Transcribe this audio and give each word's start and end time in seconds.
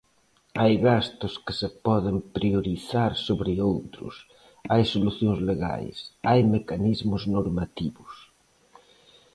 Hai 0.61 0.73
gastos 0.89 1.33
que 1.45 1.53
se 1.59 1.69
poden 1.87 2.17
priorizar 2.37 3.11
sobre 3.27 3.51
outros, 3.73 4.15
hai 4.71 4.83
solucións 4.93 5.39
legais, 5.49 5.97
hai 6.27 6.41
mecanismos 6.55 7.23
normativos. 7.35 8.13